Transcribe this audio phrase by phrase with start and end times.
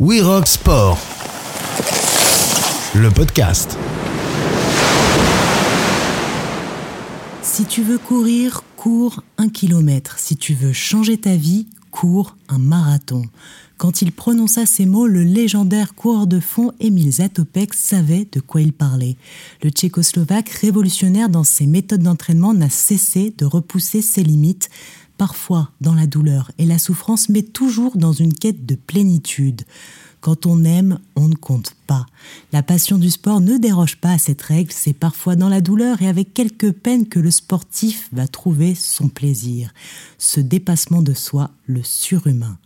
[0.00, 0.98] We Rock Sport,
[2.94, 3.76] le podcast.
[7.42, 10.18] Si tu veux courir, cours un kilomètre.
[10.18, 13.22] Si tu veux changer ta vie, cours un marathon.
[13.76, 18.62] Quand il prononça ces mots, le légendaire coureur de fond Emil Zatopek savait de quoi
[18.62, 19.16] il parlait.
[19.62, 24.70] Le tchécoslovaque, révolutionnaire dans ses méthodes d'entraînement, n'a cessé de repousser ses limites,
[25.18, 29.62] parfois dans la douleur et la souffrance, mais toujours dans une quête de plénitude.
[30.22, 32.06] Quand on aime, on ne compte pas.
[32.52, 36.00] La passion du sport ne déroge pas à cette règle, c'est parfois dans la douleur
[36.00, 39.74] et avec quelques peines que le sportif va trouver son plaisir.
[40.18, 42.56] Ce dépassement de soi, le surhumain.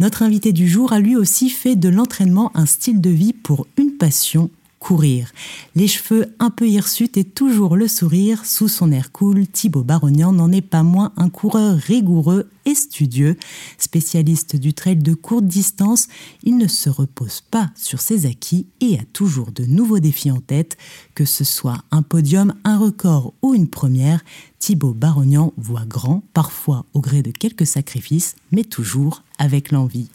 [0.00, 3.66] Notre invité du jour a lui aussi fait de l'entraînement un style de vie pour
[3.78, 4.50] une passion
[4.88, 5.32] courir.
[5.76, 10.32] Les cheveux un peu hirsutes et toujours le sourire, sous son air cool, Thibaut Barognan
[10.32, 13.36] n'en est pas moins un coureur rigoureux studieux.
[13.78, 16.08] Spécialiste du trail de courte distance,
[16.42, 20.40] il ne se repose pas sur ses acquis et a toujours de nouveaux défis en
[20.40, 20.76] tête,
[21.14, 24.22] que ce soit un podium, un record ou une première.
[24.58, 30.08] Thibaut Barognan voit grand, parfois au gré de quelques sacrifices, mais toujours avec l'envie.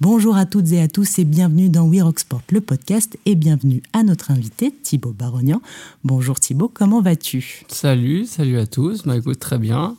[0.00, 3.34] Bonjour à toutes et à tous et bienvenue dans We Rock Sport, le podcast, et
[3.34, 5.62] bienvenue à notre invité Thibaut Barognan.
[6.04, 7.64] Bonjour Thibaut, comment vas-tu?
[7.68, 9.96] Salut, salut à tous, bah écoute très bien.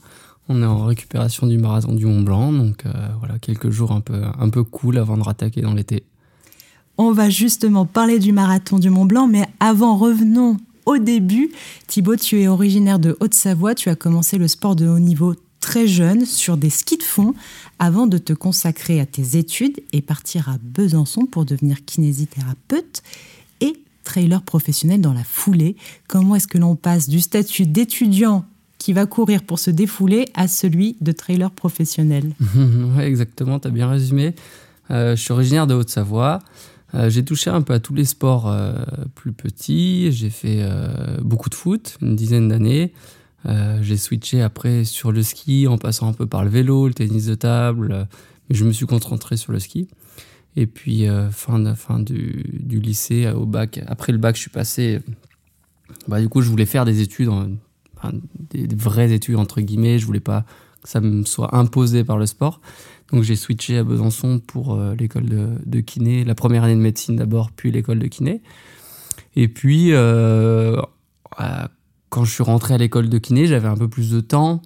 [0.49, 4.01] On est en récupération du marathon du Mont Blanc, donc euh, voilà, quelques jours un
[4.01, 6.03] peu, un peu cool avant de rattaquer dans l'été.
[6.97, 11.51] On va justement parler du marathon du Mont Blanc, mais avant revenons au début.
[11.87, 15.85] Thibaut, tu es originaire de Haute-Savoie, tu as commencé le sport de haut niveau très
[15.87, 17.33] jeune sur des skis de fond
[17.77, 23.03] avant de te consacrer à tes études et partir à Besançon pour devenir kinésithérapeute
[23.59, 23.73] et
[24.03, 25.75] trailer professionnel dans la foulée.
[26.07, 28.45] Comment est-ce que l'on passe du statut d'étudiant
[28.77, 33.71] qui va courir pour se défouler à celui de trailer professionnel Oui, exactement, tu as
[33.71, 34.35] bien résumé.
[34.91, 36.39] Euh, je suis originaire de Haute-Savoie.
[36.93, 38.73] Euh, j'ai touché un peu à tous les sports euh,
[39.15, 40.11] plus petits.
[40.11, 40.63] J'ai fait
[41.21, 42.93] beaucoup de foot, une dizaine d'années.
[43.81, 47.25] j'ai switché après sur le ski en passant un peu par le vélo, le tennis
[47.25, 48.07] de table.
[48.49, 49.87] mais je me suis concentré sur le ski.
[50.55, 55.01] Et puis, fin, de, fin du, lycée, au bac, après le bac, je suis passé.
[56.07, 57.29] Bah, du coup, je voulais faire des études,
[58.49, 59.99] des, vraies études, entre guillemets.
[59.99, 60.45] Je voulais pas
[60.81, 62.61] que ça me soit imposé par le sport.
[63.11, 65.25] Donc j'ai switché à Besançon pour euh, l'école
[65.65, 68.41] de, kiné, la première année de médecine d'abord, puis l'école de kiné.
[69.35, 70.81] Et puis, euh,
[72.09, 74.61] quand je suis rentré à l'école de kiné, j'avais un peu plus de temps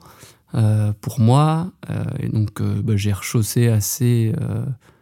[0.56, 1.72] euh, pour moi.
[2.20, 4.34] Et donc bah, j'ai rechaussé assez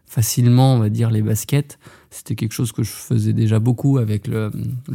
[0.06, 1.80] facilement, on va dire, les baskets.
[2.10, 4.52] C'était quelque chose que je faisais déjà beaucoup avec le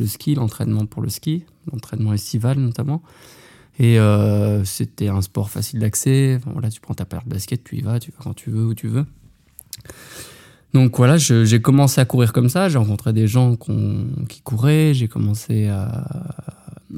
[0.06, 3.02] ski, l'entraînement pour le ski, l'entraînement estival notamment.
[3.78, 6.38] Et euh, c'était un sport facile d'accès.
[6.47, 8.64] Enfin, tu prends ta paire de basket, tu y vas, tu vas quand tu veux,
[8.64, 9.04] où tu veux.
[10.72, 12.69] Donc voilà, j'ai commencé à courir comme ça.
[12.69, 13.56] J'ai rencontré des gens
[14.28, 14.94] qui couraient.
[14.94, 16.04] J'ai commencé à,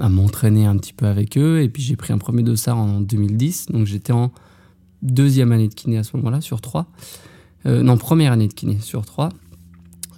[0.00, 1.62] à m'entraîner un petit peu avec eux.
[1.62, 3.66] Et puis j'ai pris un premier dossard en 2010.
[3.66, 4.32] Donc j'étais en
[5.02, 6.86] deuxième année de kiné à ce moment-là, sur trois.
[7.66, 9.30] Euh, non, première année de kiné sur trois.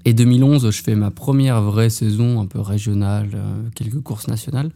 [0.08, 4.70] Et 2011, je fais ma première vraie saison un peu régionale, euh, quelques courses nationales.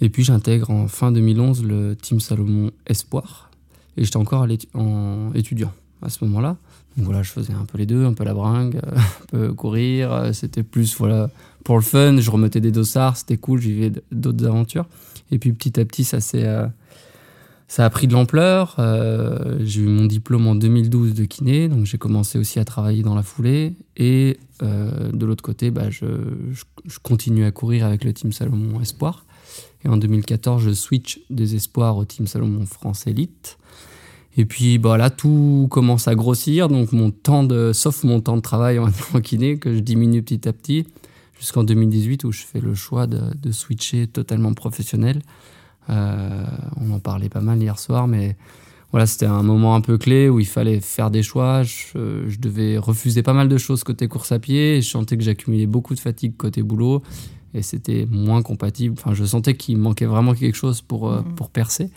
[0.00, 3.50] Et puis j'intègre en fin 2011 le Team Salomon Espoir.
[3.96, 6.56] Et j'étais encore en étudiant à ce moment-là.
[6.96, 10.12] Donc voilà, je faisais un peu les deux, un peu la bringue, un peu courir.
[10.12, 11.28] Euh, c'était plus voilà,
[11.64, 12.16] pour le fun.
[12.20, 14.86] Je remettais des dossards, c'était cool, j'y vivais d'autres aventures.
[15.32, 16.46] Et puis petit à petit, ça s'est.
[17.68, 18.76] Ça a pris de l'ampleur.
[18.78, 23.02] Euh, j'ai eu mon diplôme en 2012 de kiné, donc j'ai commencé aussi à travailler
[23.02, 23.74] dans la foulée.
[23.96, 26.06] Et euh, de l'autre côté, bah, je,
[27.02, 29.24] continue à courir avec le Team Salomon Espoir.
[29.84, 33.58] Et en 2014, je switch des espoirs au Team Salomon France Elite.
[34.36, 38.42] Et puis bah, là, tout commence à grossir, donc mon temps sauf mon temps de
[38.42, 40.86] travail en, en kiné, que je diminue petit à petit,
[41.36, 45.20] jusqu'en 2018 où je fais le choix de switcher totalement professionnel.
[45.90, 46.46] Euh,
[46.80, 48.36] on en parlait pas mal hier soir, mais
[48.92, 51.62] voilà, c'était un moment un peu clé où il fallait faire des choix.
[51.62, 54.80] Je, je, devais refuser pas mal de choses côté course à pied.
[54.80, 57.02] Je sentais que j'accumulais beaucoup de fatigue côté boulot
[57.54, 58.94] et c'était moins compatible.
[58.98, 61.90] Enfin, je sentais qu'il manquait vraiment quelque chose pour, euh, pour percer.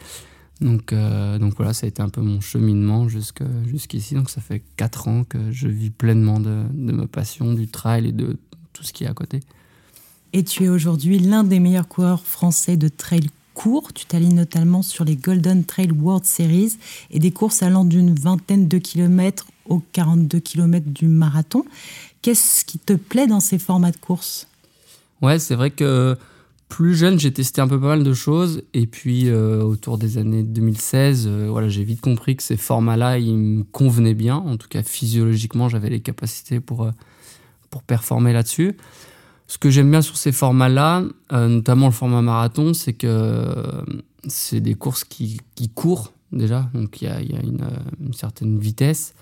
[0.61, 4.15] Donc, euh, donc voilà, ça a été un peu mon cheminement jusqu'ici.
[4.15, 8.07] Donc ça fait 4 ans que je vis pleinement de, de ma passion, du trail
[8.07, 8.37] et de
[8.73, 9.41] tout ce qui est à côté.
[10.33, 13.29] Et tu es aujourd'hui l'un des meilleurs coureurs français de trail
[13.59, 13.91] court.
[13.91, 16.77] Tu t'alignes notamment sur les Golden Trail World Series
[17.11, 21.65] et des courses allant d'une vingtaine de kilomètres aux 42 kilomètres du marathon.
[22.21, 24.47] Qu'est-ce qui te plaît dans ces formats de course
[25.21, 26.15] Ouais, c'est vrai que
[26.69, 28.61] plus jeune, j'ai testé un peu pas mal de choses.
[28.73, 33.17] Et puis, euh, autour des années 2016, euh, voilà, j'ai vite compris que ces formats-là,
[33.17, 34.37] ils me convenaient bien.
[34.37, 36.91] En tout cas, physiologiquement, j'avais les capacités pour, euh,
[37.69, 38.77] pour performer là-dessus.
[39.49, 43.43] Ce que j'aime bien sur ces formats-là, notamment le format marathon, c'est que
[44.27, 45.41] c'est des courses qui,
[45.73, 46.69] courent déjà.
[46.75, 49.15] Donc, il y a, a une, certaine vitesse.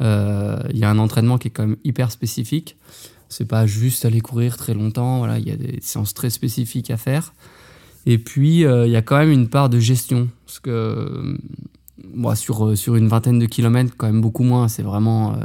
[0.00, 2.76] Il y a un entraînement qui est quand même hyper spécifique.
[3.28, 5.18] C'est pas juste aller courir très longtemps.
[5.18, 7.32] Voilà, il y a des séances très spécifiques à faire.
[8.06, 10.28] Et puis, euh, il y a quand même une part de gestion.
[10.46, 11.36] Parce que
[12.14, 14.68] moi, euh, sur, euh, sur une vingtaine de kilomètres, quand même beaucoup moins.
[14.68, 15.36] C'est vraiment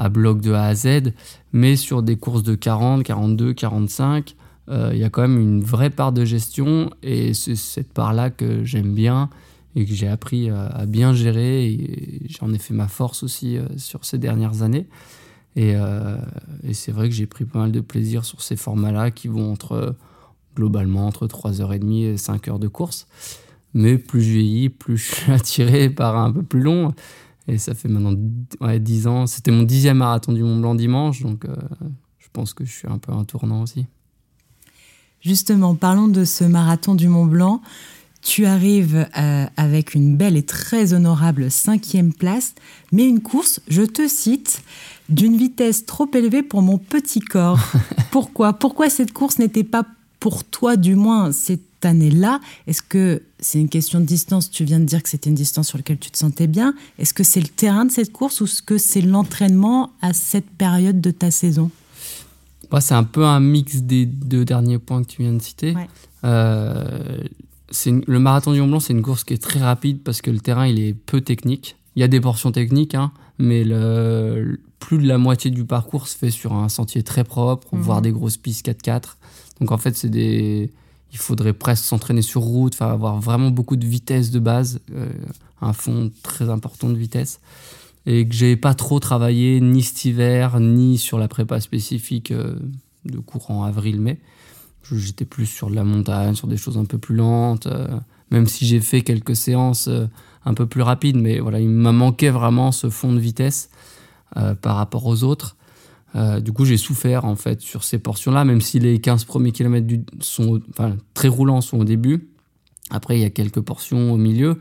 [0.00, 1.12] à bloc de A à Z.
[1.52, 4.34] Mais sur des courses de 40, 42, 45,
[4.68, 6.90] il y a quand même une vraie part de gestion.
[7.02, 9.30] Et c'est cette part-là que j'aime bien
[9.76, 11.66] et que j'ai appris à, bien gérer.
[11.66, 14.86] Et j'en ai fait ma force aussi sur ces dernières années.
[15.58, 16.16] Euh,
[16.62, 19.52] et, c'est vrai que j'ai pris pas mal de plaisir sur ces formats-là qui vont
[19.52, 19.96] entre,
[20.54, 23.06] globalement entre 3h30 et 5 heures de course.
[23.74, 26.94] Mais plus je vieillis, plus je suis attiré par un peu plus long.
[27.48, 28.14] Et ça fait maintenant
[28.60, 29.26] ouais, 10 ans.
[29.26, 31.56] C'était mon dixième marathon du Mont Blanc dimanche, donc euh,
[32.18, 33.86] je pense que je suis un peu un tournant aussi.
[35.20, 37.60] Justement, parlons de ce marathon du Mont Blanc.
[38.22, 42.54] Tu arrives euh, avec une belle et très honorable cinquième place,
[42.92, 44.62] mais une course, je te cite,
[45.08, 47.60] d'une vitesse trop élevée pour mon petit corps.
[48.10, 48.52] Pourquoi?
[48.52, 49.86] Pourquoi cette course n'était pas
[50.20, 54.50] pour toi, du moins cette année-là Est-ce que c'est une question de distance?
[54.50, 56.74] Tu viens de dire que c'était une distance sur laquelle tu te sentais bien.
[56.98, 60.50] Est-ce que c'est le terrain de cette course ou est-ce que c'est l'entraînement à cette
[60.50, 61.70] période de ta saison?
[62.70, 65.74] Bah, C'est un peu un mix des deux derniers points que tu viens de citer.
[66.24, 67.22] Euh,
[67.86, 70.40] le marathon du Mont Blanc, c'est une course qui est très rapide parce que le
[70.40, 71.76] terrain il est peu technique.
[71.96, 76.08] Il y a des portions techniques, hein, mais le, plus de la moitié du parcours
[76.08, 77.80] se fait sur un sentier très propre, mhm.
[77.80, 79.16] voire des grosses pistes 4x4.
[79.60, 80.72] Donc en fait, c'est des,
[81.12, 85.08] il faudrait presque s'entraîner sur route, avoir vraiment beaucoup de vitesse de base, euh,
[85.60, 87.40] un fond très important de vitesse,
[88.06, 92.54] et que j'ai pas trop travaillé ni cet hiver ni sur la prépa spécifique euh,
[93.04, 94.18] de courant avril-mai.
[94.92, 97.86] J'étais plus sur de la montagne, sur des choses un peu plus lentes, euh,
[98.30, 99.88] même si j'ai fait quelques séances
[100.44, 103.70] un peu plus rapides, mais voilà, il m'a manqué vraiment ce fond de vitesse
[104.62, 105.56] par rapport aux autres.
[106.14, 109.86] Du coup, j'ai souffert en fait sur ces portions-là, même si les 15 premiers kilomètres
[109.86, 112.28] du, sont enfin, très roulants sont au début.
[112.90, 114.58] Après, il y a quelques portions au milieu,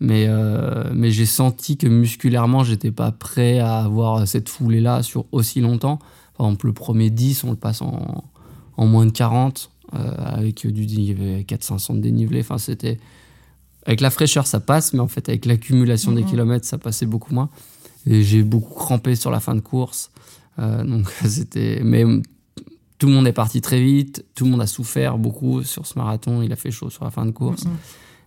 [0.00, 0.26] mais,
[0.94, 5.98] mais j'ai senti que musculairement, j'étais pas prêt à avoir cette foulée-là sur aussi longtemps.
[6.38, 8.24] Par exemple, le premier 10, on le passe en,
[8.78, 12.40] en moins de 40, euh, avec du dénivelé, 400 de dénivelé.
[12.40, 12.98] Enfin, c'était.
[13.84, 16.28] Avec la fraîcheur, ça passe, mais en fait, avec l'accumulation des mhm.
[16.28, 17.48] kilomètres, ça passait beaucoup moins.
[18.06, 20.10] Et j'ai beaucoup crampé sur la fin de course.
[20.58, 21.80] Euh, donc, c'était.
[21.84, 22.04] Mais
[22.98, 24.24] tout le monde est parti très vite.
[24.34, 26.42] Tout le monde a souffert beaucoup sur ce marathon.
[26.42, 27.64] Il a fait chaud sur la fin de course.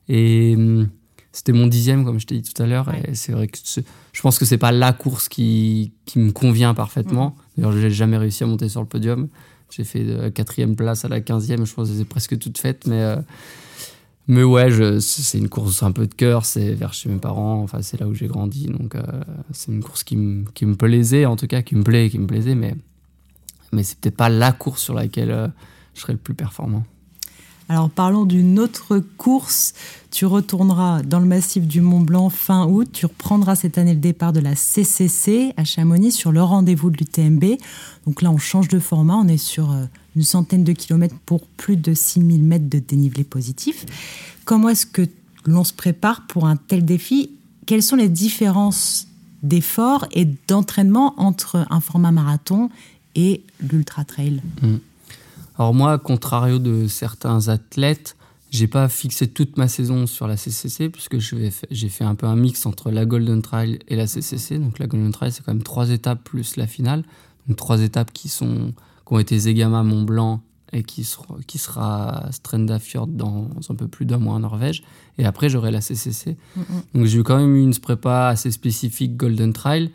[0.07, 0.89] Et hum,
[1.31, 2.93] c'était mon dixième, comme je t'ai dit tout à l'heure.
[3.05, 6.73] Et c'est vrai que je pense que c'est pas la course qui, qui me convient
[6.73, 7.29] parfaitement.
[7.29, 7.35] Mhm.
[7.57, 9.29] D'ailleurs, j'ai jamais réussi à monter sur le podium.
[9.69, 12.57] J'ai fait de la quatrième place à la quinzième, je pense que c'est presque toute
[12.57, 13.15] faite, mais, euh,
[14.31, 14.69] mais ouais,
[15.01, 18.13] c'est une course un peu de cœur, c'est vers chez mes parents, c'est là où
[18.13, 19.01] j'ai grandi, donc euh,
[19.51, 22.73] c'est une course qui, me plaisait, en tout cas, qui me plaît, plaisait, mais,
[23.73, 25.49] mais c'est peut-être pas la course sur laquelle euh,
[25.93, 26.85] je serais le plus performant.
[27.71, 29.73] Alors parlons d'une autre course.
[30.11, 32.89] Tu retourneras dans le massif du Mont Blanc fin août.
[32.91, 36.97] Tu reprendras cette année le départ de la CCC à Chamonix sur le rendez-vous de
[36.97, 37.45] l'UTMB.
[38.05, 39.15] Donc là, on change de format.
[39.15, 39.85] On est sur euh,
[40.17, 43.85] une centaine de kilomètres pour plus de 6000 mètres de dénivelé positif.
[44.43, 45.07] Comment est-ce que
[45.45, 47.29] l'on se prépare pour un tel défi?
[47.67, 49.07] Quelles sont les différences
[49.43, 52.69] d'effort et d'entraînement entre un format marathon
[53.15, 54.41] et l'ultra trail?
[54.61, 54.75] Mmh.
[55.61, 58.17] Alors moi, contrario de certains athlètes,
[58.49, 62.35] j'ai pas fixé toute ma saison sur la CCC puisque j'ai fait un peu un
[62.35, 64.57] mix entre la Golden Trail et la CCC.
[64.57, 67.03] Donc la Golden Trail, c'est quand même trois étapes plus la finale.
[67.47, 68.73] Donc trois étapes qui sont
[69.05, 70.41] qui ont été Zegama, Mont Blanc
[70.73, 74.81] et qui sera, qui sera Strendafjord dans un peu plus d'un mois en Norvège.
[75.19, 76.37] Et après, j'aurai la CCC.
[76.95, 79.91] Donc j'ai quand même eu une prépa assez spécifique Golden Trail,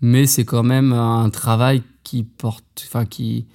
[0.00, 3.46] mais c'est quand même un travail qui porte, enfin qui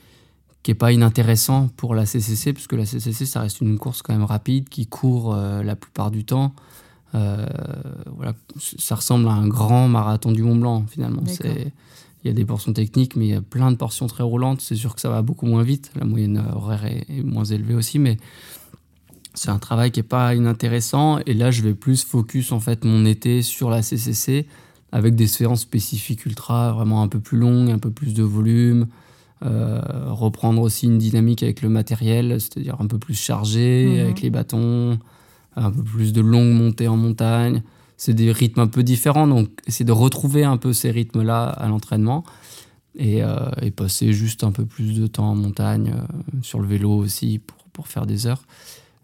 [0.67, 4.11] qui est pas inintéressant pour la CCC, puisque la CCC, ça reste une course quand
[4.11, 6.53] même rapide, qui court euh, la plupart du temps.
[7.15, 7.45] Euh,
[8.13, 8.33] voilà,
[8.77, 11.23] ça ressemble à un grand marathon du Mont Blanc, finalement.
[11.45, 14.59] Il y a des portions techniques, mais il y a plein de portions très roulantes.
[14.59, 15.89] C'est sûr que ça va beaucoup moins vite.
[15.95, 18.17] La moyenne horaire est, moins élevée aussi, mais
[19.35, 21.19] c'est un travail qui est pas inintéressant.
[21.25, 24.47] Et là, je vais plus focus en fait mon été sur la CCC
[24.91, 28.87] avec des séances spécifiques ultra, vraiment un peu plus longues, un peu plus de volume,
[29.41, 33.99] reprendre aussi une dynamique avec le matériel, c'est-à-dire un peu plus chargé, mhm.
[33.99, 34.99] avec les bâtons,
[35.55, 37.61] un peu plus de longues montées en montagne.
[37.97, 41.67] C'est des rythmes un peu différents, donc essayer de retrouver un peu ces rythmes-là à
[41.67, 42.23] l'entraînement
[42.95, 43.21] et,
[43.75, 45.93] passer juste un peu plus de temps en montagne,
[46.41, 48.43] sur le vélo aussi, pour, pour faire des heures.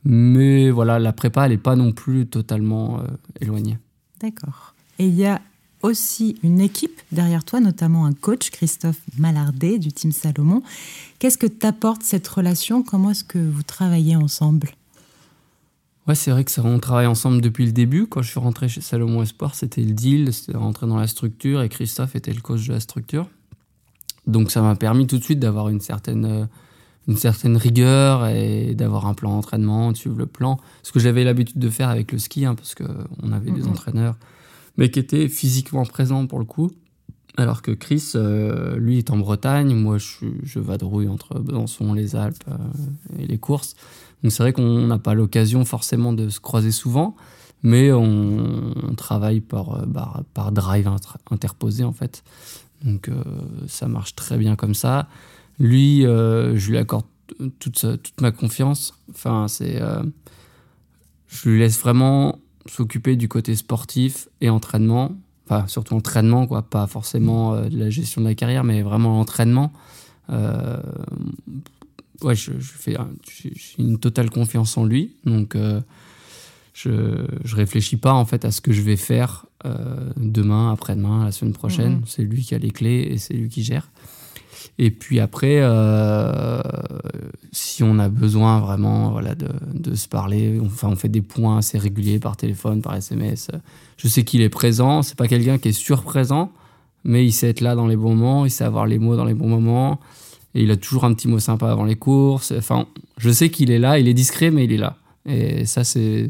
[0.06, 3.04] Mais voilà, la prépa, elle n'est pas non plus totalement euh,
[3.40, 3.78] éloignée.
[4.20, 4.74] D'accord.
[5.00, 5.42] Et il y a
[5.84, 10.64] aussi une équipe derrière toi, notamment un coach, Christophe Malardet du Team Salomon.
[11.20, 12.82] Qu'est-ce que t'apporte cette relation?
[12.82, 14.72] Comment est-ce que vous travaillez ensemble?
[16.08, 18.08] Ouais, c'est vrai que ça, on travaille ensemble depuis le début.
[18.08, 21.62] Quand je suis rentré chez Salomon Espoir, c'était le deal, c'était rentrer dans la structure
[21.62, 23.30] et Christophe était le coach de la structure.
[24.26, 26.46] Donc ça m'a permis tout de suite d'avoir une certaine euh,
[27.08, 30.60] une certaine rigueur et d'avoir un plan d'entraînement, de suivre le plan.
[30.84, 34.16] Ce que j'avais l'habitude de faire avec le ski, hein, parce qu'on avait des entraîneurs,
[34.78, 36.72] mais qui étaient physiquement présents pour le coup.
[37.36, 39.74] Alors que Chris, euh, lui, est en Bretagne.
[39.74, 42.58] Moi, je, je vadrouille entre Besançon, les Alpes euh,
[43.20, 43.76] et les courses.
[44.22, 47.16] Donc, c'est vrai qu'on n'a pas l'occasion forcément de se croiser souvent,
[47.64, 50.90] mais on, travaille par, euh, par, drive
[51.32, 52.24] interposé, en fait.
[52.84, 53.10] Donc,
[53.68, 55.08] ça marche très bien comme ça.
[55.58, 57.06] Lui, je lui accorde
[57.60, 58.94] toute, toute ma confiance.
[59.10, 59.82] Enfin, c'est,
[61.28, 65.12] je lui laisse vraiment s'occuper du côté sportif et entraînement.
[65.46, 66.62] Enfin, surtout entraînement, quoi.
[66.62, 69.74] Pas forcément euh, de la gestion de la carrière, mais vraiment l'entraînement.
[70.30, 75.16] ouais, je, fais j'ai une totale confiance en lui.
[75.26, 75.58] Donc,
[76.74, 79.46] je, je réfléchis pas en fait à ce que je vais faire
[80.16, 81.96] demain, après-demain, la semaine prochaine.
[81.96, 82.04] Mmh.
[82.08, 83.90] C'est lui qui a les clés et c'est lui qui gère.
[84.78, 86.62] Et puis après, euh,
[87.52, 91.78] si on a besoin vraiment voilà, de, se parler, enfin, on fait des points assez
[91.78, 93.50] réguliers par téléphone, par SMS.
[93.98, 95.02] Je sais qu'il est présent.
[95.02, 96.52] C'est pas quelqu'un qui est surprésent,
[97.04, 99.26] mais il sait être là dans les bons moments, il sait avoir les mots dans
[99.26, 100.00] les bons moments.
[100.56, 102.54] Et il a toujours un petit mot sympa avant les courses.
[102.56, 104.98] Enfin, je sais qu'il est là, il est discret, mais il est là.
[105.26, 106.30] Et ça, c'est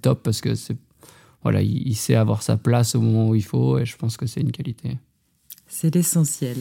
[0.00, 0.50] top parce que
[1.42, 4.26] voilà, il sait avoir sa place au moment où il faut, et je pense que
[4.26, 4.96] c'est une qualité.
[5.74, 6.58] C'est l'essentiel.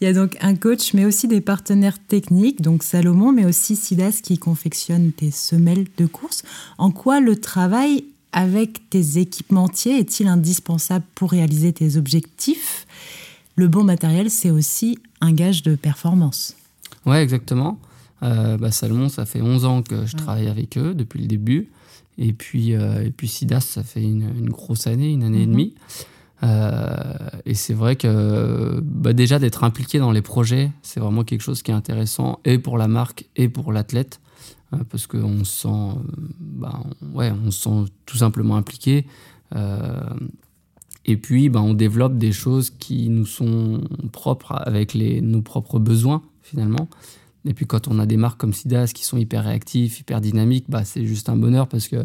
[0.00, 3.76] Il y a donc un coach, mais aussi des partenaires techniques, donc Salomon, mais aussi
[3.76, 6.42] Sidas qui confectionne tes semelles de course.
[6.78, 12.86] En quoi le travail avec tes équipementiers est-il indispensable pour réaliser tes objectifs?
[13.56, 16.56] Le bon matériel, c'est aussi un gage de performance.
[17.04, 17.78] Ouais, exactement.
[18.22, 21.68] Euh, bah, Salomon, ça fait 11 ans que je travaille avec eux depuis le début.
[22.16, 25.52] Et puis, euh, et puis Sidas, ça fait une, grosse année, une année et mhm.
[25.52, 25.74] demie.
[26.42, 27.14] Euh,
[27.46, 31.62] et c'est vrai que bah déjà d'être impliqué dans les projets, c'est vraiment quelque chose
[31.62, 34.20] qui est intéressant et pour la marque et pour l'athlète,
[34.74, 35.98] euh, parce qu'on se sent,
[36.38, 36.82] bah,
[37.14, 39.06] ouais, on se sent tout simplement impliqué.
[39.54, 40.10] Euh,
[41.06, 46.22] et puis, bah, on développe des choses qui nous sont propres avec nos propres besoins
[46.42, 46.88] finalement.
[47.44, 50.66] Et puis quand on a des marques comme Sidas qui sont hyper réactifs, hyper dynamiques,
[50.84, 52.04] c'est juste un bonheur parce que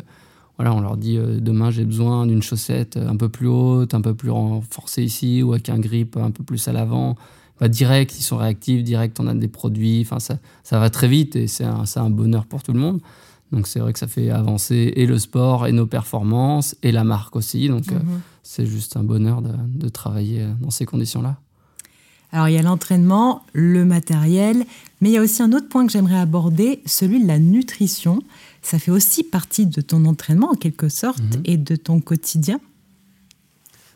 [0.58, 4.02] voilà, on leur dit euh, demain j'ai besoin d'une chaussette un peu plus haute, un
[4.02, 7.16] peu plus renforcée ici, ou avec un grip un peu plus à l'avant.
[7.60, 10.02] Bah, direct, ils sont réactifs, direct, on a des produits.
[10.02, 13.02] Enfin, ça, ça va très vite et c'est un, un, bonheur pour tout le monde.
[13.52, 17.04] Donc c'est vrai que ça fait avancer et le sport et nos performances et la
[17.04, 17.68] marque aussi.
[17.68, 18.22] Donc euh, mhm.
[18.44, 21.38] c'est juste un bonheur de, de travailler dans ces conditions-là.
[22.32, 24.66] Alors il y a l'entraînement, le matériel,
[25.02, 28.22] mais il y a aussi un autre point que j'aimerais aborder, celui de la nutrition
[28.62, 31.42] ça fait aussi partie de ton entraînement en quelque sorte mhm.
[31.46, 32.60] et de ton quotidien.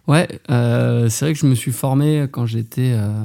[0.08, 3.24] Ouais, euh, c'est vrai que je me suis formé quand j'étais euh,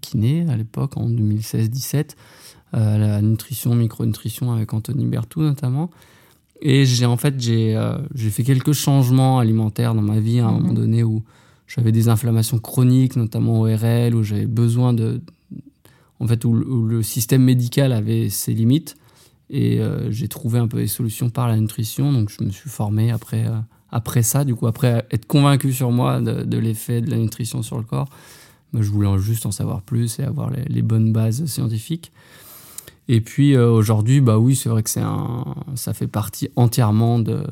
[0.00, 2.10] kiné à l'époque, en 2016-17,
[2.74, 5.90] euh, la nutrition, micronutrition avec Anthony Bertou notamment.
[6.60, 7.76] Et j'ai en fait j'ai
[8.14, 10.74] fait quelques changements alimentaires dans ma vie à un moment mhm.
[10.74, 11.24] donné où
[11.74, 15.22] j'avais des inflammations chroniques, notamment ORL, où j'avais besoin de,
[16.20, 18.96] en fait où le système médical avait ses limites.
[19.48, 22.12] Et euh, j'ai trouvé un peu des solutions par la nutrition.
[22.12, 23.58] Donc je me suis formé après, euh,
[23.90, 27.78] après ça, du coup, après être convaincu sur moi de, l'effet de la nutrition sur
[27.78, 28.08] le corps.
[28.74, 32.12] Bah, je voulais juste en savoir plus et avoir les, bonnes bases scientifiques.
[33.08, 37.44] Et puis euh, aujourd'hui, bah oui, c'est vrai que un, ça fait partie entièrement de,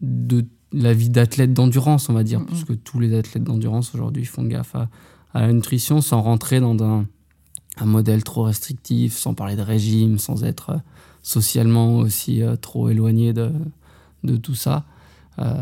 [0.00, 4.24] de la vie d'athlète d'endurance, on va dire, parce que tous les athlètes d'endurance aujourd'hui
[4.24, 4.88] font gaffe à,
[5.34, 7.06] à, la nutrition sans rentrer dans un,
[7.78, 10.80] un, modèle trop restrictif, sans parler de régime, sans être
[11.22, 13.50] socialement aussi euh, trop éloigné de,
[14.24, 14.84] de tout ça.
[15.38, 15.54] Euh,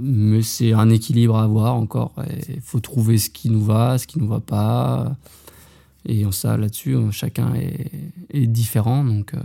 [0.00, 2.12] mais c'est un équilibre à avoir encore.
[2.48, 5.16] Il faut trouver ce qui nous va, ce qui nous va pas.
[6.06, 7.90] Et on ça là-dessus, chacun est,
[8.30, 9.04] est différent.
[9.04, 9.40] Donc euh,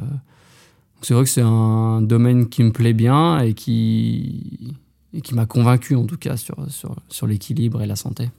[1.01, 4.75] c'est vrai que c'est un domaine qui me plaît bien et qui,
[5.13, 8.29] et qui m'a convaincu en tout cas sur, sur, sur l'équilibre et la santé.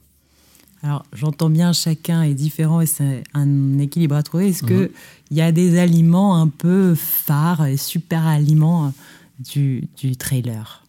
[0.83, 4.49] Alors, j'entends bien, chacun est différent et c'est un équilibre à trouver.
[4.49, 4.89] Est-ce qu'il mhm.
[5.31, 8.93] y a des aliments un peu phares et super aliments
[9.39, 10.83] du, du trailer?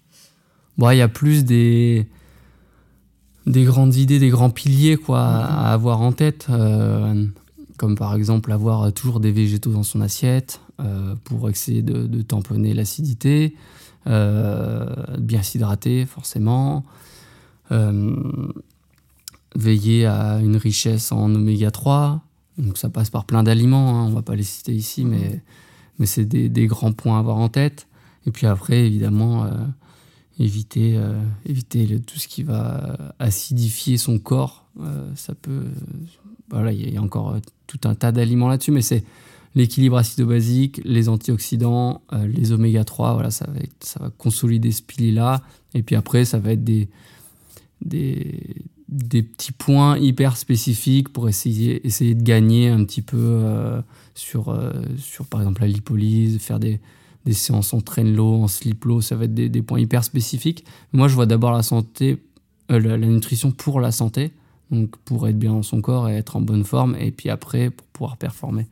[0.76, 2.07] Bon, il y a plus des,
[3.47, 6.47] des grandes idées, des grands piliers quoi, à avoir en tête.
[6.50, 7.26] Euh,
[7.76, 12.75] comme par exemple avoir toujours des végétaux dans son assiette euh, pour essayer de, tamponner
[12.75, 13.59] l'acidité, euh,
[14.07, 16.85] bien s'hydrater forcément,
[19.55, 22.23] veiller à une richesse en oméga 3.
[22.59, 25.43] Donc ça passe par plein d'aliments, hein, on va pas les citer ici, mais,
[25.99, 27.87] mais c'est des, des, grands points à avoir en tête.
[28.27, 29.47] Et puis après, évidemment,
[30.39, 34.67] éviter, euh, éviter tout ce qui va acidifier son corps.
[34.81, 35.65] Euh, ça peut.
[36.51, 39.05] Voilà, il y, a encore euh, tout un tas d'aliments là-dessus, mais c'est
[39.57, 43.15] l'équilibre acido-basique, les antioxydants, les oméga 3.
[43.15, 43.49] Voilà, ça
[44.01, 45.43] va, consolider ce pilier-là.
[45.75, 46.89] Et puis après, ça va être des,
[47.85, 48.41] des,
[48.89, 53.43] des, petits points hyper spécifiques pour essayer, essayer de gagner un petit peu
[54.15, 54.57] sur,
[54.99, 56.81] sur, par exemple, la lipolyse, faire des
[57.27, 60.65] des séances en train low, en slip low, ça va être des, points hyper spécifiques.
[60.93, 62.23] Moi, je vois d'abord la santé,
[62.71, 64.33] euh, la, nutrition pour la santé,
[64.71, 67.71] donc pour être bien dans son corps et être en bonne forme, et puis après
[67.71, 68.67] pour pouvoir performer.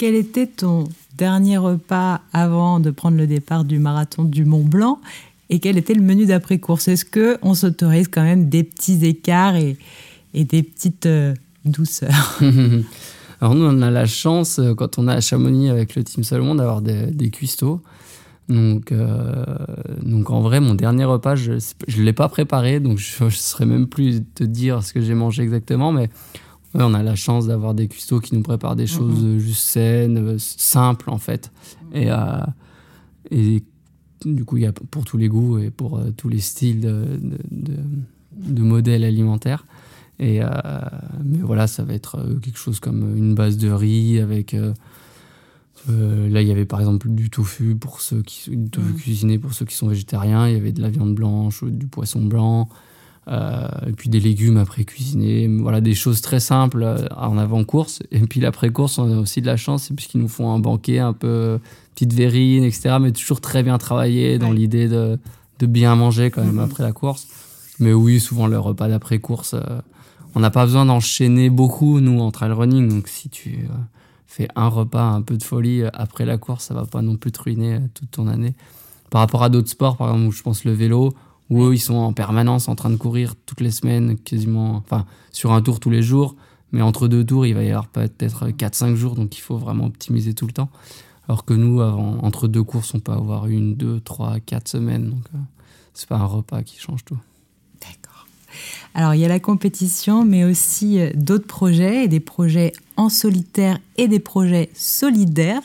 [0.00, 0.84] Quel était ton
[1.18, 4.98] dernier repas avant de prendre le départ du marathon du Mont Blanc
[5.50, 6.88] et quel était le menu d'après-course?
[6.88, 9.76] Est-ce que on s'autorise quand même des petits écarts et,
[10.32, 11.34] des petites euh,
[11.66, 12.40] douceurs?
[13.42, 16.24] Alors nous, on a la chance, euh, quand on est à Chamonix avec le Team
[16.24, 17.82] Salomon, d'avoir des, des cuistots.
[18.48, 19.44] Donc, euh,
[20.02, 23.66] donc en vrai, mon dernier repas, je ne l'ai pas préparé, donc je ne saurais
[23.66, 26.08] même plus te dire ce que j'ai mangé exactement, mais
[26.74, 29.38] on a la chance d'avoir des cuistots qui nous préparent des choses mm-hmm.
[29.38, 31.50] juste saines, euh, simples en fait.
[31.92, 32.08] Et,
[33.32, 33.64] et
[34.24, 37.04] du coup, il y a pour tous les goûts et pour tous les styles de,
[37.50, 37.74] de,
[38.32, 39.64] de modèles alimentaires.
[40.20, 40.48] Et, euh,
[41.24, 44.54] mais voilà, ça va être euh, quelque chose comme une base de riz avec.
[44.54, 44.74] Euh,
[45.88, 48.96] là, il y avait par exemple du tofu pour ceux qui du tofu mm.
[48.96, 50.46] cuisiné pour ceux qui sont végétariens.
[50.46, 52.68] Il y avait de la viande blanche, du poisson blanc,
[53.30, 55.48] et puis des légumes après cuisinés.
[55.48, 58.02] Voilà, des choses très simples en avant-course.
[58.10, 61.12] Et puis l'après-course, on a aussi de la chance, puisqu'ils nous font un banquet un
[61.12, 61.60] peu
[61.94, 62.96] petite verrine, etc.
[63.00, 65.18] Mais toujours très bien travaillé dans l'idée de,
[65.60, 66.64] de, bien manger quand même mm-hmm.
[66.64, 67.28] après la course.
[67.78, 69.54] Mais oui, souvent le repas d'après-course
[70.34, 72.88] on n'a pas besoin d'enchaîner beaucoup, nous, en trail running.
[72.88, 73.74] Donc, si tu euh,
[74.26, 77.16] fais un repas, un peu de folie euh, après la course, ça va pas non
[77.16, 78.54] plus te ruiner euh, toute ton année.
[79.10, 81.12] Par rapport à d'autres sports, par exemple, où je pense le vélo,
[81.50, 85.52] où ils sont en permanence en train de courir toutes les semaines, quasiment, enfin, sur
[85.52, 86.36] un tour tous les jours.
[86.72, 89.86] Mais entre deux tours, il va y avoir peut-être 4-5 jours, donc il faut vraiment
[89.86, 90.70] optimiser tout le temps.
[91.28, 95.10] Alors que nous, avant, entre deux courses, on peut avoir une, deux, trois, quatre semaines.
[95.10, 95.24] Donc,
[95.94, 97.18] c'est pas un repas qui change tout.
[98.94, 103.78] Alors il y a la compétition, mais aussi euh, d'autres projets, des projets en solitaire
[103.96, 105.62] et des projets solidaires.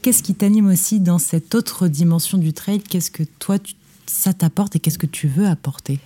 [0.00, 2.80] Qu'est-ce qui t'anime aussi dans cette autre dimension du trail?
[2.80, 3.58] Qu'est-ce que toi,
[4.06, 6.00] ça t'apporte et qu'est-ce que tu veux apporter?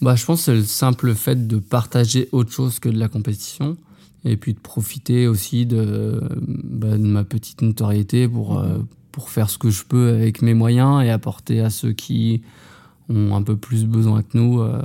[0.00, 3.08] Bah, Je pense que c'est le simple fait de partager autre chose que de la
[3.08, 3.76] compétition
[4.24, 8.78] et puis de profiter aussi de, bah, ma petite notoriété pour, euh,
[9.12, 12.42] pour faire ce que je peux avec mes moyens et apporter à ceux qui
[13.08, 14.60] ont un peu plus besoin que nous.
[14.60, 14.82] Euh,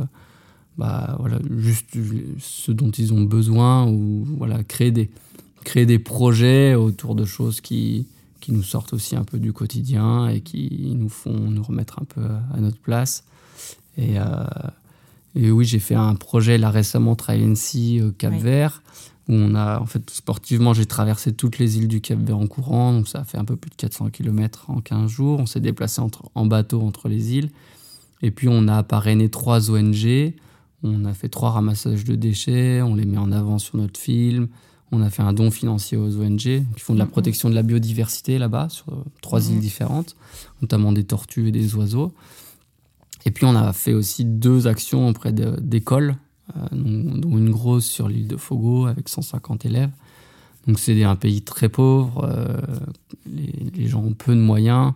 [0.78, 1.98] bah, voilà, juste
[2.40, 5.10] ce dont ils ont besoin ou voilà, créer, des,
[5.64, 8.08] créer des projets autour de choses qui,
[8.46, 12.06] qui nous sortent aussi un peu du quotidien et qui nous font nous remettre un
[12.06, 12.22] peu
[12.54, 13.24] à notre place.
[13.98, 14.24] Et, euh,
[15.36, 17.52] et oui, j'ai fait un projet là récemment, Trail
[18.02, 18.84] au Cap Vert,
[19.28, 22.48] où on a, en fait, sportivement, j'ai traversé toutes les îles du Cap Vert en
[22.48, 25.40] courant, donc ça a fait un peu plus de 400 km en 15 jours.
[25.40, 27.50] On s'est déplacé entre, en bateau entre les îles.
[28.22, 30.34] Et puis on a parrainé trois ONG
[30.86, 34.48] on a fait trois ramassages de déchets, on les met en avant sur notre film.
[34.92, 37.64] On a fait un don financier aux ONG qui font de la protection de la
[37.64, 38.86] biodiversité là-bas, sur
[39.22, 40.16] trois îles différentes,
[40.62, 42.14] notamment des tortues et des oiseaux.
[43.26, 46.16] Et puis on a fait aussi deux actions auprès d'écoles,
[46.56, 49.90] euh, dont une grosse sur l'île de Fogo avec 150 élèves.
[50.68, 52.58] Donc c'est un pays très pauvre, euh,
[53.26, 54.94] les, les, gens ont peu de moyens.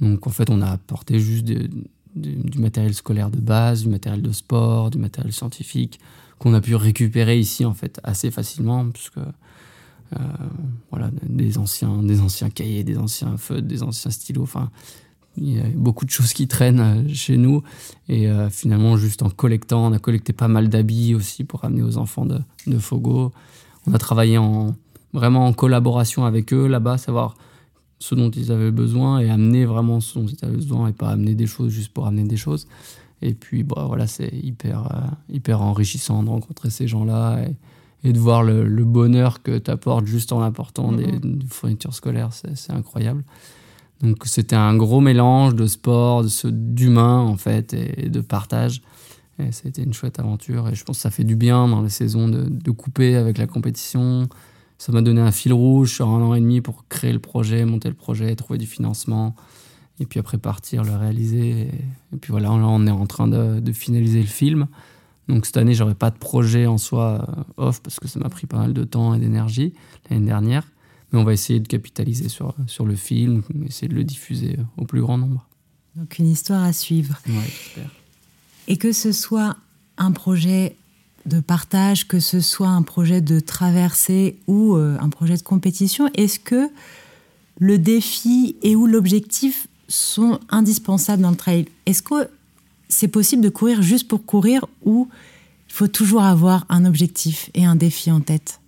[0.00, 4.32] Donc en fait on a apporté juste du, matériel scolaire de base, du matériel de
[4.32, 5.98] sport, du matériel scientifique
[6.42, 10.18] qu'on a pu récupérer ici en fait assez facilement puisque euh,
[10.90, 14.70] voilà des anciens des anciens cahiers, des anciens feutres, des anciens stylos, enfin
[15.38, 17.62] il y a beaucoup de choses qui traînent euh, chez nous
[18.08, 21.82] et euh, finalement juste en collectant, on a collecté pas mal d'habits aussi pour amener
[21.82, 23.32] aux enfants de, de Fogo.
[23.86, 24.74] On a travaillé en
[25.12, 27.36] vraiment en collaboration avec eux là-bas, savoir
[27.98, 31.10] ce dont ils avaient besoin et amener vraiment ce dont ils avaient besoin et pas
[31.10, 32.66] amener des choses juste pour amener des choses.
[33.22, 34.88] Et puis, bah, voilà, c'est hyper,
[35.28, 40.06] hyper enrichissant de rencontrer ces gens-là et, et, de voir le, bonheur que tu apportes
[40.06, 41.38] juste en apportant des, mm-hmm.
[41.38, 42.30] des, fournitures scolaires.
[42.32, 43.24] C'est incroyable.
[44.02, 48.82] Donc, c'était un gros mélange de sport, d'humain, en fait, et de partage.
[49.38, 50.68] Et c'était une chouette aventure.
[50.68, 53.38] Et je pense que ça fait du bien dans les saisons de, de couper avec
[53.38, 54.28] la compétition.
[54.78, 57.64] Ça m'a donné un fil rouge sur un an et demi pour créer le projet,
[57.64, 59.36] monter le projet, trouver du financement.
[60.00, 61.68] Et puis après partir, le réaliser.
[62.12, 64.66] Et, puis voilà, là, on est en train de, de finaliser le film.
[65.28, 67.26] Donc cette année, j'aurais pas de projet en soi
[67.58, 69.72] euh, off parce que ça m'a pris pas mal de temps et d'énergie
[70.10, 70.66] l'année dernière.
[71.12, 74.84] Mais on va essayer de capitaliser sur, sur le film, essayer de le diffuser au
[74.84, 75.46] plus grand nombre.
[75.96, 77.20] Donc une histoire à suivre.
[77.28, 77.84] Ouais.
[78.68, 79.56] Et que ce soit
[79.98, 80.76] un projet
[81.26, 86.10] de partage, que ce soit un projet de traversée ou euh, un projet de compétition,
[86.14, 86.70] est-ce que
[87.58, 92.28] le défi et ou l'objectif sont indispensables dans le trail Est-ce que
[92.88, 95.08] c'est possible de courir juste pour courir ou
[95.68, 98.60] il faut toujours avoir un objectif et un défi en tête?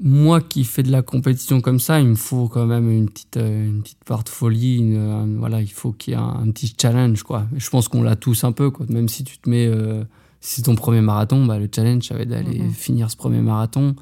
[0.00, 3.36] Moi qui fais de la compétition comme ça, il me faut quand même une petite,
[3.36, 4.96] euh, une petite part de folie.
[5.38, 7.46] voilà, il faut qu'il y ait un, petit challenge, quoi.
[7.56, 8.86] Je pense qu'on l'a tous un peu, quoi.
[8.88, 10.04] Même si tu te mets, euh,
[10.40, 13.40] si c'est ton premier marathon, bah, le challenge, ça va être d'aller finir ce premier
[13.40, 13.96] marathon.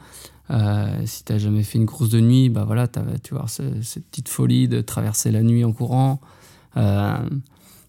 [0.51, 4.07] Euh, si tu n'as jamais fait une course de nuit, bah voilà, tu vas cette
[4.07, 6.21] petite folie de traverser la nuit en courant.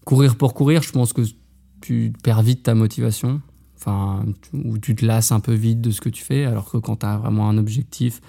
[0.04, 1.22] courir pour courir, je pense que
[1.80, 3.40] tu perds vite ta motivation
[3.78, 6.76] enfin, où tu te lasses un peu vite de ce que tu fais, alors que
[6.78, 8.20] quand tu as vraiment un objectif,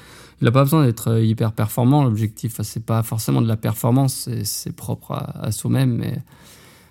[0.41, 2.03] il n'a pas besoin d'être euh, hyper performant.
[2.03, 6.03] L'objectif, c'est pas forcément de la performance, c'est propre à, soi-même,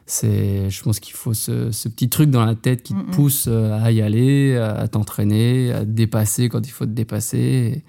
[0.08, 3.78] c'est, je pense qu'il faut ce, petit truc dans la tête qui te pousse euh,
[3.78, 7.84] à y aller, à t'entraîner, à te dépasser quand il faut te dépasser.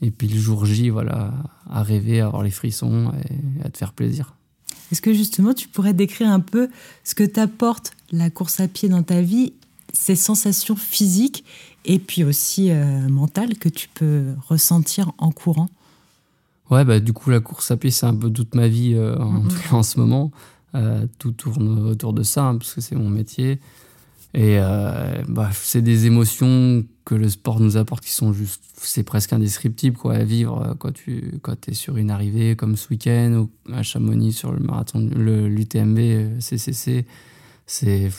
[0.00, 1.34] Et, et, puis le jour J, voilà,
[1.70, 4.34] à rêver, à avoir les frissons et à te faire plaisir.
[4.90, 6.68] Est-ce que justement tu pourrais décrire un peu
[7.04, 9.52] ce que t'apporte la course à pied dans ta vie
[9.92, 11.44] ces sensations physiques
[11.84, 15.68] et puis aussi euh, mentales que tu peux ressentir en courant?
[16.70, 19.18] Ouais, bah, du coup, la course à pied, c'est un peu toute ma vie euh,
[19.18, 19.74] en, mm-hmm.
[19.74, 20.30] en, ce moment.
[20.74, 23.58] Euh, tout tourne autour de ça, hein, parce que c'est mon métier.
[24.34, 24.58] Et
[25.26, 29.96] bah, c'est des émotions que le sport nous apporte qui sont juste, c'est presque indescriptible
[29.96, 33.82] quoi, à vivre quand tu quand es sur une arrivée comme ce week-end ou à
[33.82, 37.06] Chamonix sur le marathon, l'UTMB, CCC.
[37.64, 38.10] C'est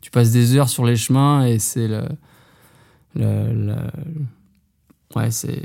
[0.00, 2.02] tu passes des heures sur les chemins et c'est le,
[3.14, 3.76] le,
[5.14, 5.62] ouais, c'est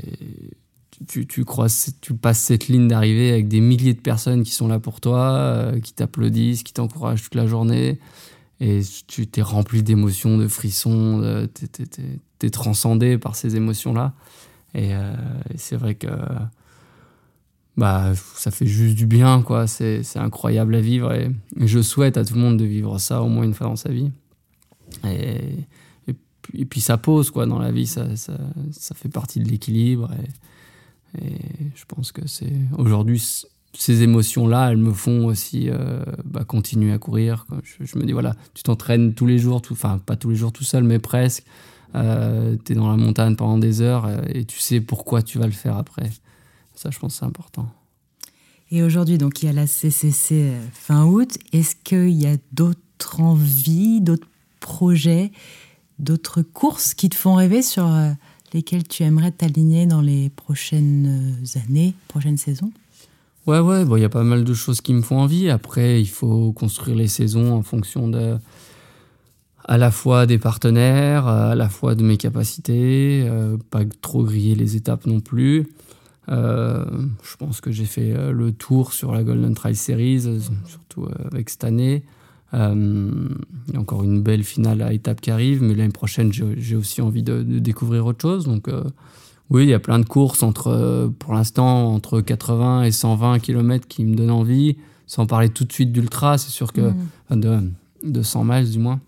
[1.06, 5.00] tu, tu, passes cette ligne d'arrivée avec des milliers de personnes qui sont là pour
[5.00, 7.98] toi, euh, qui t'applaudissent, qui t'encouragent toute la journée.
[8.60, 14.14] Et tu t'es rempli d'émotions, de frissons, tu es, transcendé par ces émotions-là.
[14.74, 15.14] Et, euh,
[15.52, 16.08] et c'est vrai que
[17.76, 19.66] bah, ça fait juste du bien, quoi.
[19.66, 21.30] C'est, incroyable à vivre et,
[21.60, 23.90] je souhaite à tout le monde de vivre ça au moins une fois dans sa
[23.90, 24.10] vie.
[25.04, 25.66] Et,
[26.54, 28.34] et, puis, ça pose, quoi, dans la vie, ça, ça,
[28.70, 30.10] ça fait partie de l'équilibre.
[31.74, 33.22] Je pense que c'est aujourd'hui,
[33.72, 37.46] ces émotions-là, elles me font aussi euh, bah, continuer à courir.
[37.80, 40.64] Je, me dis, voilà, tu t'entraînes tous les jours, enfin, pas tous les jours tout
[40.64, 41.44] seul, mais presque.
[41.94, 45.38] Euh, tu es dans la montagne pendant des heures euh, et tu sais pourquoi tu
[45.38, 46.10] vas le faire après.
[46.74, 47.68] Ça, je pense c'est important.
[48.70, 51.38] Et aujourd'hui, donc, il y a la CCC euh, fin août.
[51.52, 54.26] Est-ce qu'il y a d'autres envies, d'autres
[54.58, 55.30] projets,
[56.00, 57.88] d'autres courses qui te font rêver sur
[58.54, 62.72] euh, lesquelles tu aimerais t'aligner dans les prochaines euh, années, prochaines saisons?
[63.46, 65.50] Ouais, ouais, il y a pas mal de choses qui me font envie.
[65.50, 68.38] Après, il faut construire les saisons en fonction de
[69.66, 73.26] à la fois des partenaires, à la fois de mes capacités,
[73.70, 75.66] pas trop griller les étapes non plus.
[76.28, 76.84] Euh,
[77.22, 81.06] je pense que j'ai fait euh, le tour sur la Golden Trail Series, euh, surtout
[81.30, 82.02] avec cette année.
[82.54, 86.76] Il y a encore une belle finale à étape qui arrive, mais l'année prochaine, j'ai
[86.76, 88.44] aussi envie de, découvrir autre chose.
[88.44, 88.68] Donc,
[89.50, 93.86] oui, il y a plein de courses entre, pour l'instant, entre 80 et 120 km
[93.88, 96.38] qui me donnent envie, sans parler tout de suite d'ultra.
[96.38, 96.92] C'est sûr que,
[97.30, 97.40] mm.
[97.40, 97.58] de,
[98.04, 99.00] de 100 miles du moins,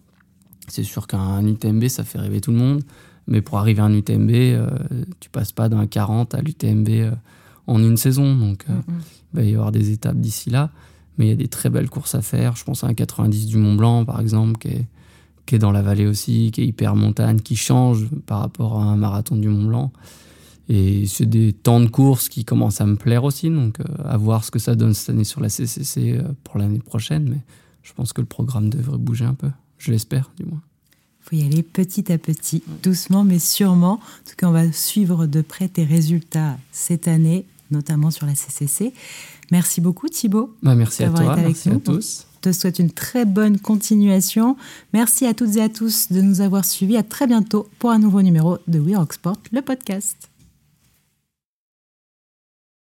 [0.69, 2.83] c'est sûr qu'un UTMB, ça fait rêver tout le monde.
[3.29, 4.69] Mais pour arriver à un UTMB, euh,
[5.21, 7.11] tu passes pas d'un 40 à l'UTMB euh,
[7.67, 8.37] en une saison.
[8.37, 8.75] Donc, euh,
[9.35, 10.71] il va y avoir des étapes d'ici là.
[11.19, 12.57] Mais il y a des très belles courses à faire.
[12.57, 14.85] Je pense à un 90 du Mont Blanc, par exemple, qui est,
[15.47, 18.85] qui est dans la vallée aussi, qui est hyper montagne, qui change par rapport à
[18.85, 19.93] un marathon du Mont Blanc.
[20.69, 23.51] Et c'est des temps de course qui commencent à me plaire aussi.
[23.51, 27.29] Donc, à voir ce que ça donne cette année sur la CCC pour l'année prochaine.
[27.29, 27.41] Mais
[27.83, 29.51] je pense que le programme devrait bouger un peu.
[29.79, 30.61] Je l'espère, du moins
[31.29, 33.95] faut y aller petit à petit, doucement mais sûrement.
[33.95, 38.35] En tout cas, on va suivre de près tes résultats cette année, notamment sur la
[38.35, 38.93] CCC.
[39.51, 40.55] Merci beaucoup Thibaut.
[40.63, 42.27] Bah, merci à toi, merci à tous.
[42.41, 44.57] te souhaite une très bonne continuation.
[44.93, 46.97] Merci à toutes et à tous de nous avoir suivis.
[46.97, 50.29] À très bientôt pour un nouveau numéro de We Rock Sport, le podcast.